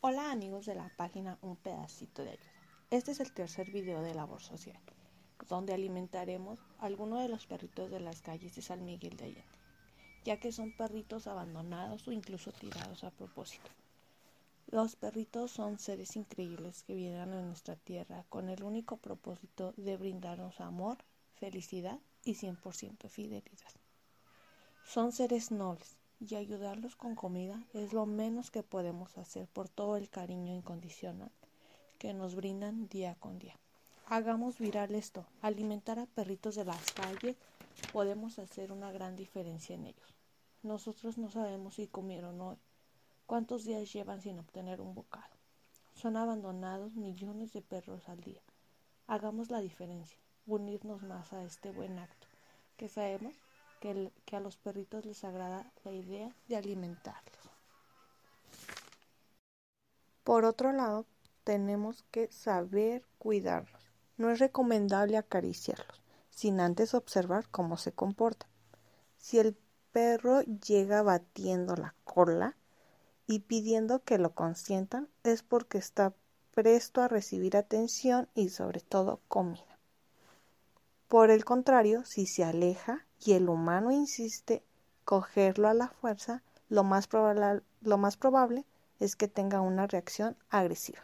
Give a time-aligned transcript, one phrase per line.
[0.00, 2.52] Hola amigos de la página Un pedacito de ayuda.
[2.88, 4.80] Este es el tercer video de labor social,
[5.48, 9.58] donde alimentaremos a algunos de los perritos de las calles de San Miguel de Allende,
[10.24, 13.68] ya que son perritos abandonados o incluso tirados a propósito.
[14.68, 19.96] Los perritos son seres increíbles que vienen a nuestra tierra con el único propósito de
[19.96, 20.98] brindarnos amor,
[21.34, 23.72] felicidad y 100% fidelidad.
[24.84, 29.96] Son seres nobles y ayudarlos con comida es lo menos que podemos hacer por todo
[29.96, 31.30] el cariño incondicional
[31.98, 33.58] que nos brindan día con día.
[34.06, 35.26] Hagamos viral esto.
[35.42, 37.36] Alimentar a perritos de las calles
[37.92, 40.14] podemos hacer una gran diferencia en ellos.
[40.62, 42.56] Nosotros no sabemos si comieron hoy,
[43.26, 45.36] cuántos días llevan sin obtener un bocado.
[45.94, 48.40] Son abandonados millones de perros al día.
[49.06, 52.26] Hagamos la diferencia, unirnos más a este buen acto,
[52.76, 53.34] que sabemos
[53.80, 57.50] que, a los perritos les agrada la idea de alimentarlos.
[60.24, 61.06] Por otro lado,
[61.44, 63.82] tenemos que saber cuidarlos.
[64.16, 68.50] No es recomendable acariciarlos, sin antes observar cómo se comportan.
[69.16, 69.56] Si el
[69.92, 72.56] perro llega batiendo la cola
[73.26, 76.14] y pidiendo que lo consientan, es porque está
[76.54, 79.78] presto a recibir atención y sobre todo comida.
[81.08, 84.62] Por el contrario, si se aleja y el humano insiste
[85.04, 88.64] cogerlo a la fuerza, lo más, probable,
[89.00, 91.00] es que tenga una reacción agresiva.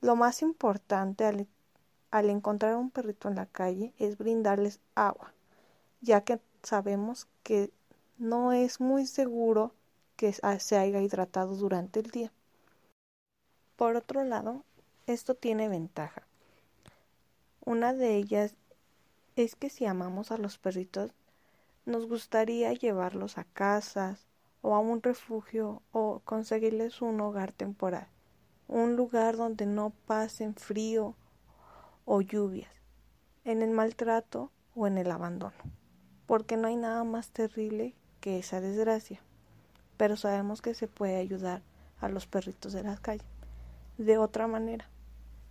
[0.00, 5.32] Lo más importante al, encontrar a un perrito en la calle es brindarles agua,
[6.00, 7.72] ya que sabemos que
[8.18, 9.72] no es muy seguro
[10.16, 12.32] que se haya hidratado durante el día.
[13.76, 14.64] Por otro lado,
[15.06, 16.22] esto tiene ventaja,
[17.64, 18.54] una de ellas
[19.42, 21.12] es que si amamos a los perritos,
[21.86, 24.26] nos gustaría llevarlos a casas
[24.62, 28.08] o a un refugio o conseguirles un hogar temporal,
[28.66, 31.14] un lugar donde no pasen frío
[32.04, 32.70] o lluvias,
[33.44, 35.56] en el maltrato o en el abandono,
[36.26, 39.20] porque no hay nada más terrible que esa desgracia.
[39.96, 41.62] Pero sabemos que se puede ayudar
[42.00, 43.24] a los perritos de la calle
[43.96, 44.88] de otra manera,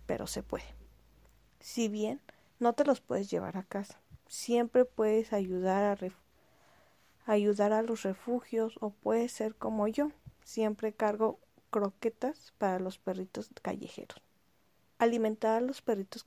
[0.06, 0.64] pero se puede.
[1.60, 2.20] Si bien
[2.60, 8.76] no te los puedes llevar a casa, siempre puedes ayudar a, ayudar a los refugios
[8.80, 10.10] o puedes ser como yo,
[10.44, 11.38] siempre cargo
[11.70, 14.20] croquetas para los perritos callejeros.
[14.98, 16.24] Alimentar a los perritos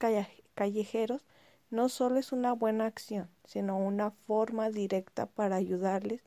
[0.55, 1.25] callejeros
[1.69, 6.21] no solo es una buena acción, sino una forma directa para ayudarles,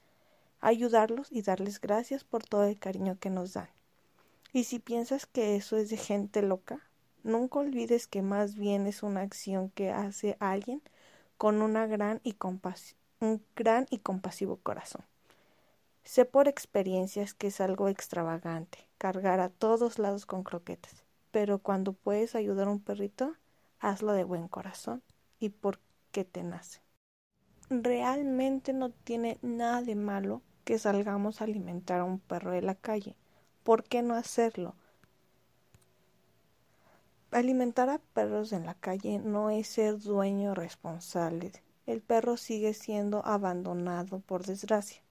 [0.60, 3.68] ayudarlos y darles gracias por todo el cariño que nos dan.
[4.52, 6.80] Y si piensas que eso es de gente loca,
[7.24, 10.82] Nunca olvides que más bien es una acción que hace alguien
[11.38, 12.36] con gran y
[13.20, 15.02] un gran y compasivo corazón.
[16.04, 21.94] Sé por experiencias que es algo extravagante, cargar a todos lados con croquetas, pero cuando
[21.94, 23.34] puedes ayudar a un perrito,
[23.80, 25.02] hazlo de buen corazón
[25.40, 26.82] y porque te nace.
[27.70, 32.74] Realmente no tiene nada de malo que salgamos a alimentar a un perro de la
[32.74, 33.16] calle.
[33.62, 34.76] ¿Por qué no hacerlo?
[37.34, 41.50] Alimentar a perros en la calle no es ser dueño responsable.
[41.84, 45.02] El perro sigue siendo abandonado por desgracia.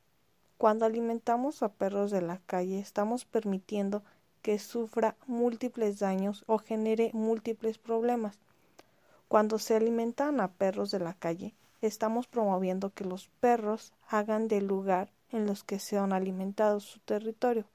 [0.58, 4.04] Cuando alimentamos a perros de la calle estamos permitiendo
[4.42, 8.40] que sufra múltiples daños o genere múltiples problemas.
[9.28, 14.66] Cuando se alimentan a perros de la calle, estamos promoviendo que los perros hagan del
[14.66, 17.66] lugar en los que sean alimentados su territorio,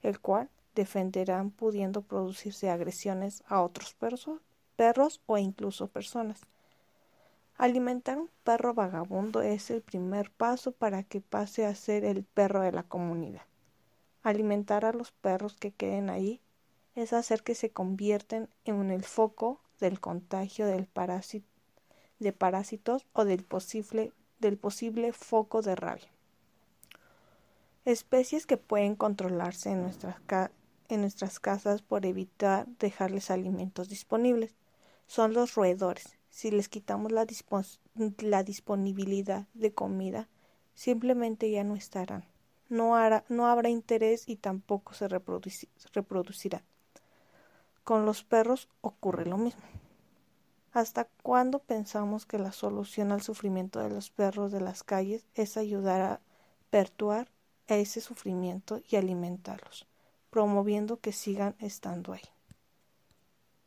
[0.00, 0.48] el cual
[0.78, 3.96] defenderán pudiendo producirse agresiones a otros
[4.76, 6.42] perros o incluso personas.
[7.56, 12.60] Alimentar un perro vagabundo es el primer paso para que pase a ser el perro
[12.60, 13.42] de la comunidad.
[14.22, 16.40] Alimentar a los perros que queden ahí
[16.94, 20.86] es hacer que se convierten en el foco del contagio de
[22.32, 26.12] parásitos o del posible, del posible foco de rabia.
[27.84, 30.20] Especies que pueden controlarse en nuestras,
[30.88, 34.54] en nuestras casas por evitar dejarles alimentos disponibles.
[35.06, 36.16] Son los roedores.
[36.30, 37.24] Si les quitamos la,
[38.44, 40.28] disponibilidad de comida,
[40.74, 42.24] simplemente ya no estarán.
[42.68, 42.94] No,
[43.28, 46.62] no habrá interés y tampoco se reproducirán.
[47.84, 49.62] Con los perros ocurre lo mismo.
[50.72, 55.56] ¿Hasta cuándo pensamos que la solución al sufrimiento de los perros de las calles es
[55.56, 56.20] ayudar a
[56.70, 57.30] perpetuar
[57.66, 59.86] ese sufrimiento y alimentarlos?
[60.30, 62.22] Promoviendo que sigan estando ahí.